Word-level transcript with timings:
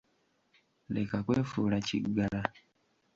Leka 0.93 1.17
kwefuula 1.25 1.77
kiggala. 1.87 2.41